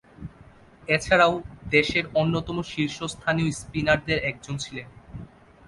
[0.87, 1.33] এছাড়াও,
[1.69, 4.87] দেশের অন্যতম শীর্ষস্থানীয় স্পিনারদের একজন ছিলেন।